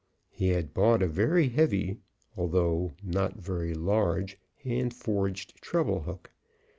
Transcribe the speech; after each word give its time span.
He 0.31 0.49
had 0.49 0.73
bought 0.73 1.03
a 1.03 1.07
very 1.07 1.49
heavy, 1.49 1.99
although 2.35 2.93
not 3.03 3.37
a 3.37 3.41
very 3.41 3.75
large, 3.75 4.39
hand 4.63 4.95
forged 4.95 5.53
treble 5.61 5.99
hook. 6.01 6.31